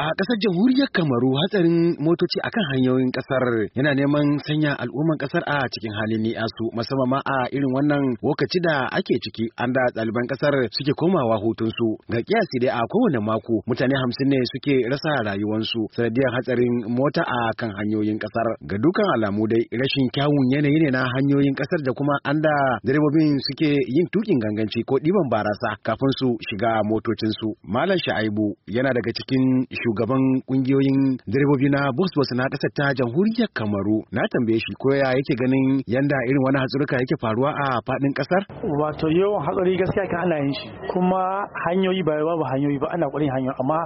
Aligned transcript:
A 0.00 0.02
ƙasar 0.18 0.36
jamhuriyar 0.44 0.88
Kamaru 0.96 1.30
hatsarin 1.40 1.76
motoci 2.06 2.38
akan 2.48 2.64
hanyoyin 2.72 3.10
ƙasar 3.16 3.44
yana 3.76 3.92
neman 3.94 4.26
sanya 4.48 4.72
al'umman 4.82 5.18
ƙasar 5.20 5.42
a 5.44 5.60
cikin 5.72 5.92
halin 5.98 6.22
ni'asu 6.24 6.64
musamman 6.72 7.08
ma 7.12 7.18
a 7.20 7.38
irin 7.52 7.68
wannan 7.76 8.04
lokaci 8.24 8.58
da 8.64 8.88
ake 8.96 9.14
ciki 9.24 9.44
an 9.60 9.68
da 9.76 9.82
ɗaliban 9.96 10.24
ƙasar 10.32 10.54
suke 10.72 10.92
komawa 11.00 11.36
hutunsu. 11.44 11.88
Ga 12.12 12.18
kiyasi 12.24 12.56
dai 12.64 12.72
a 12.72 12.80
kowane 12.92 13.20
mako 13.28 13.54
mutane 13.68 13.92
hamsin 14.00 14.28
ne 14.32 14.38
suke 14.52 14.74
rasa 14.92 15.10
rayuwansu 15.28 15.80
sanadiyar 15.92 16.32
hatsarin 16.36 16.74
mota 16.96 17.20
a 17.20 17.40
kan 17.60 17.68
hanyoyin 17.78 18.16
ƙasar. 18.24 18.46
Ga 18.70 18.76
dukan 18.80 19.06
alamu 19.20 19.44
dai 19.52 19.62
rashin 19.80 20.06
kyawun 20.16 20.46
yanayi 20.56 20.80
ne 20.80 20.88
na 20.96 21.04
hanyoyin 21.12 21.52
ƙasar 21.60 21.80
da 21.84 21.92
kuma 21.92 22.14
an 22.24 22.40
da 22.40 22.54
direbobin 22.88 23.36
suke 23.52 23.68
yin 23.68 24.06
tukin 24.08 24.38
ganganci 24.44 24.80
ko 24.88 24.96
ɗiban 25.04 25.28
barasa 25.28 25.70
kafin 25.84 26.12
su 26.20 26.28
shiga 26.48 26.80
motocinsu. 26.88 27.48
Malam 27.68 27.98
sha'aibu 28.00 28.56
yana 28.76 28.96
daga 28.96 29.12
cikin 29.12 29.44
shugaban 29.90 30.22
ƙungiyoyin 30.46 31.18
direbobi 31.26 31.68
na 31.74 31.90
bus 31.98 32.10
bus 32.16 32.30
na 32.38 32.44
ƙasar 32.46 32.70
ta 32.78 32.86
jamhuriyar 32.94 33.50
kamaru. 33.58 33.98
Na 34.14 34.22
tambaye 34.30 34.58
shi 34.62 34.72
ko 34.78 34.94
ya 34.94 35.10
yake 35.10 35.34
ganin 35.40 35.82
yanda 35.86 36.16
irin 36.30 36.42
wani 36.46 36.58
hatsurka 36.62 36.94
yake 36.96 37.14
faruwa 37.20 37.50
a 37.50 37.66
faɗin 37.86 38.12
ƙasar 38.14 38.42
wato 38.80 39.06
yawan 39.10 39.42
hatsari 39.42 39.74
gaskiya 39.76 40.06
kan 40.10 40.20
ana 40.30 40.36
yin 40.38 40.54
shi. 40.54 40.68
Kuma 40.94 41.42
hanyoyi 41.66 42.02
ba 42.06 42.14
babu 42.22 42.44
hanyoyi 42.54 42.78
ba 42.78 42.86
ana 42.94 43.06
kwarin 43.10 43.30
hanyoyi. 43.34 43.54
Amma 43.60 43.78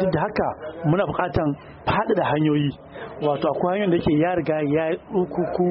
duk 0.00 0.10
da 0.12 0.20
haka 0.24 0.48
muna 0.88 1.04
bukatan 1.06 1.48
faɗaɗa 1.86 2.24
hanyoyi. 2.32 2.70
Wato 3.20 3.46
akwai 3.52 3.72
hanyoyin 3.76 3.90
da 3.92 3.96
yake 4.00 4.12
ya 4.24 4.30
riga 4.34 4.56
ya 4.76 4.84
kuku 5.12 5.66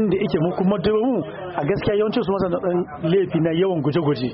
inda 0.00 0.16
yake 0.16 0.38
mu 0.40 0.50
kuma 0.56 0.76
mu 0.80 1.20
a 1.56 1.62
gaskiya 1.64 1.94
yawancin 2.00 2.22
su 2.24 2.32
masa 2.32 2.48
dan 2.48 2.78
laifi 3.12 3.38
na 3.44 3.50
yawan 3.52 3.82
guje-guje. 3.84 4.30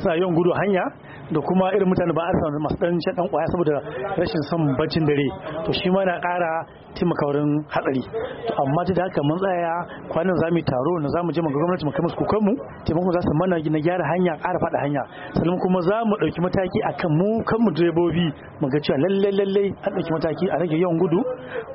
Suna 0.00 0.16
yawan 0.16 0.34
gudu 0.34 0.52
hanya 0.56 0.84
da 1.32 1.40
kuma 1.40 1.68
irin 1.76 1.88
mutane 1.88 2.12
ba 2.16 2.22
a 2.24 2.32
samu 2.40 2.58
masu 2.64 2.76
dan 2.80 2.96
shan 3.04 3.14
dan 3.16 3.26
ƙwaya 3.28 3.46
saboda 3.52 3.74
rashin 4.16 4.37
son 4.50 4.62
baccin 4.78 5.04
dare 5.04 5.28
to 5.64 5.72
shi 5.72 5.90
ma 5.90 6.04
na 6.04 6.18
ƙara 6.20 6.66
taimaka 6.94 7.24
wurin 7.26 7.50
hatsari. 7.70 8.02
To 8.48 8.52
amma 8.62 8.82
da 8.84 9.02
haka 9.06 9.20
mun 9.22 9.38
tsaya 9.38 9.74
kwanan 10.10 10.34
za 10.42 10.46
mu 10.50 10.60
taro 10.62 10.92
na 11.02 11.08
za 11.14 11.20
mu 11.22 11.30
je 11.32 11.40
ga 11.40 11.48
gwamnati 11.50 11.84
mu 11.86 11.92
kai 11.92 12.02
musu 12.02 12.40
mu 12.42 12.52
taimakon 12.84 13.12
za 13.14 13.20
su 13.22 13.32
mana 13.38 13.56
na 13.58 13.78
gyara 13.78 14.04
hanya 14.10 14.32
ƙara 14.42 14.58
faɗa 14.64 14.78
hanya. 14.82 15.02
Sannan 15.34 15.58
kuma 15.62 15.80
za 15.82 15.96
mu 16.04 16.14
ɗauki 16.18 16.40
mataki 16.42 16.78
akan 16.90 17.10
mu 17.18 17.28
kan 17.44 17.58
mu 17.62 17.70
direbobi 17.70 18.26
mu 18.60 18.66
ga 18.68 18.78
cewa 18.82 18.98
lalle 18.98 19.30
lalle 19.38 19.64
an 19.86 19.90
ɗauki 19.94 20.10
mataki 20.12 20.44
a 20.50 20.56
rage 20.58 20.76
yawan 20.76 20.98
gudu 20.98 21.20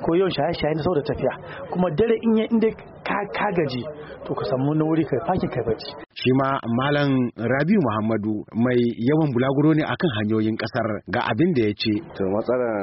ko 0.04 0.08
yawan 0.14 0.30
shaye-shaye 0.30 0.74
na 0.76 0.82
saboda 0.82 1.02
tafiya. 1.08 1.32
Kuma 1.72 1.88
dare 1.96 2.16
in 2.22 2.36
ya 2.36 2.44
inda 2.50 2.68
ka 3.36 3.46
gaji 3.56 3.82
to 4.24 4.32
ka 4.34 4.44
samu 4.50 4.74
na 4.74 4.84
wuri 4.84 5.04
kai 5.04 5.20
fakin 5.28 5.48
kai 5.54 5.64
bacci. 5.68 5.90
Shi 6.14 6.30
ma 6.40 6.48
malam 6.80 7.10
rabiu 7.36 7.80
muhammadu 7.86 8.34
mai 8.64 8.80
yawan 9.08 9.28
bulaguro 9.34 9.74
ne 9.76 9.84
akan 9.84 10.10
hanyoyin 10.18 10.56
ƙasar 10.56 10.88
ga 11.12 11.20
abin 11.30 11.50
da 11.56 11.62
ya 11.68 11.72
ce. 11.76 11.92
To 12.16 12.22
matsalar 12.32 12.74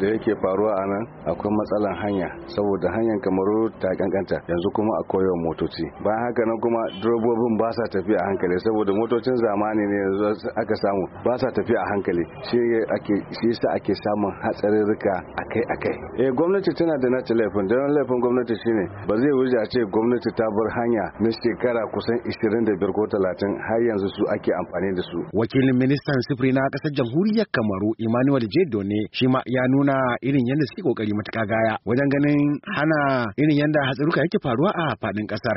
da 0.00 0.06
yake 0.14 0.32
faruwa 0.42 0.72
a 0.74 0.84
nan 0.90 1.02
akwai 1.30 1.52
matsalar 1.58 1.94
hanya 2.02 2.28
saboda 2.54 2.88
hanyar 2.96 3.18
kamaru 3.24 3.70
ta 3.78 3.88
kankanta 4.00 4.36
yanzu 4.50 4.68
kuma 4.74 4.92
a 4.98 5.02
koyon 5.12 5.38
motoci. 5.46 5.84
Bayan 6.02 6.20
haka 6.26 6.42
nan 6.48 6.58
kuma 6.64 6.80
direbobin 7.02 7.54
ba 7.60 7.68
sa 7.78 7.84
tafiya 7.94 8.18
a 8.18 8.24
hankali 8.26 8.56
saboda 8.64 8.92
motocin 8.96 9.36
zamani 9.44 9.84
ne 9.92 9.96
yanzu 10.04 10.48
aka 10.58 10.74
samu 10.82 11.04
ba 11.24 11.34
sa 11.38 11.48
tafiya 11.54 11.78
a 11.78 11.86
hankali. 11.94 12.24
Shi 12.48 12.58
ake 12.96 13.14
shi 13.38 13.46
yasa 13.52 13.68
ake 13.78 13.92
samun 14.04 14.32
hatsarurruka 14.42 15.14
akai 15.42 15.62
akai 15.74 15.96
eh 16.24 16.30
gwamnati 16.34 16.72
tana 16.74 16.96
da 17.02 17.08
nata 17.14 17.34
laifin 17.34 17.66
don 17.70 17.90
laifin 17.96 18.18
gwamnati 18.24 18.54
shine 18.62 18.84
ba 19.08 19.14
zai 19.16 19.32
wuce 19.38 19.56
a 19.60 19.66
ce 19.72 19.79
gwamnati 19.92 20.30
ta 20.38 20.46
bar 20.56 20.68
hanya 20.78 21.04
na 21.24 21.30
shekara 21.40 21.82
kusan 21.94 22.18
25 22.26 22.96
ko 22.96 23.02
30 23.06 23.66
har 23.68 23.80
yanzu 23.88 24.08
su 24.16 24.22
ake 24.34 24.50
amfani 24.60 24.90
da 24.98 25.02
su. 25.10 25.18
Wakilin 25.38 25.76
ministan 25.82 26.18
sufuri 26.28 26.52
na 26.52 26.62
ƙasar 26.72 26.92
jamhuriyar 26.98 27.46
kamaru 27.54 27.90
emmanuel 28.04 28.44
jedo 28.54 28.80
ne 28.82 28.98
shi 29.16 29.26
ma 29.32 29.40
ya 29.46 29.62
nuna 29.72 29.96
irin 30.22 30.44
yadda 30.50 30.64
suke 30.70 30.82
ƙoƙari 30.86 31.12
matuƙa 31.18 31.44
gaya 31.52 31.74
wajen 31.88 32.08
ganin 32.14 32.40
hana 32.76 33.00
irin 33.40 33.56
yadda 33.62 33.80
hatsaruka 33.88 34.20
yake 34.24 34.38
faruwa 34.44 34.70
a 34.84 34.86
faɗin 35.02 35.26
ƙasar. 35.30 35.56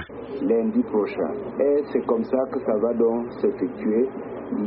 Va 2.84 2.92
donc 3.00 3.32
s'effectuer. 3.40 4.04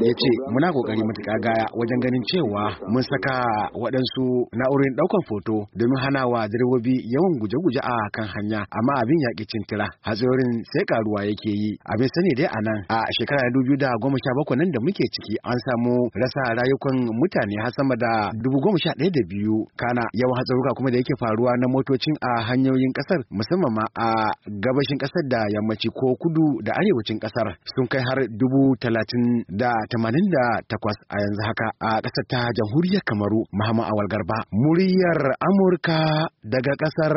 Ya 0.03 0.13
ce 0.21 0.31
muna 0.53 0.69
ƙoƙari 0.75 1.03
matuƙa 1.09 1.37
gaya 1.47 1.67
wajen 1.79 2.01
ganin 2.05 2.23
cewa 2.31 2.65
mun 2.93 3.03
saka 3.03 3.35
waɗansu 3.83 4.25
na'urorin 4.59 4.95
ɗaukan 4.99 5.23
foto 5.29 5.55
domin 5.79 5.99
hana 6.05 6.27
wa 6.33 6.41
direbobi 6.51 6.95
yawan 7.13 7.33
guje-guje 7.41 7.81
a 7.83 7.97
kan 8.15 8.27
hanya 8.35 8.61
amma 8.79 8.93
abin 9.03 9.19
yaƙi 9.37 9.45
cintira 9.53 9.87
hatsarin 10.01 10.53
sai 10.73 10.85
karuwa 10.89 11.21
yake 11.29 11.51
yi. 11.61 11.71
Abin 11.93 12.09
sani 12.15 12.33
dai 12.39 12.49
a 12.49 12.59
nan 12.67 12.79
a 12.89 12.99
shekara 13.17 13.45
dubu 13.53 13.77
da 13.77 13.89
goma 14.01 14.17
sha 14.25 14.33
bakwai 14.39 14.57
nan 14.59 14.71
da 14.73 14.81
muke 14.81 15.05
ciki 15.15 15.35
an 15.45 15.59
samu 15.67 15.95
rasa 16.17 16.43
rayukan 16.57 16.97
mutane 17.21 17.57
har 17.63 17.73
sama 17.77 17.95
da 17.97 18.31
dubu 18.43 18.57
goma 18.65 18.79
sha 18.81 18.91
ɗaya 18.99 19.11
da 19.13 19.23
biyu. 19.29 19.57
Kana 19.77 20.03
yawan 20.21 20.37
hatsaruka 20.41 20.71
kuma 20.77 20.91
da 20.91 20.97
yake 20.99 21.15
faruwa 21.21 21.53
na 21.61 21.67
motocin 21.69 22.17
a 22.21 22.31
hanyoyin 22.49 22.93
ƙasar 22.97 23.21
musamman 23.31 23.73
ma 23.77 23.85
a 23.95 24.09
gabashin 24.65 24.99
ƙasar 25.03 25.23
da 25.29 25.41
yammaci 25.55 25.89
ko 25.93 26.17
kudu 26.17 26.45
da 26.65 26.73
arewacin 26.73 27.21
ƙasar 27.21 27.49
sun 27.77 27.87
kai 27.93 28.01
har 28.09 28.19
dubu 28.41 28.73
talatin 28.81 29.45
da 29.61 29.71
tamanin 29.93 30.27
da 30.33 30.45
takwas 30.71 30.97
a 31.13 31.17
yanzu 31.21 31.43
haka. 31.49 31.67
A 31.89 31.91
ƙasar 32.05 32.25
ta 32.33 32.41
jamhuriyar 32.57 33.05
kamaru 33.05 33.45
Muhammad 33.53 33.87
Awal 33.93 34.09
Garba 34.09 34.39
muryar 34.53 35.21
Amurka 35.49 36.01
daga 36.43 36.73
ƙasar 36.81 37.15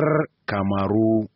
Kamaru. 0.49 1.29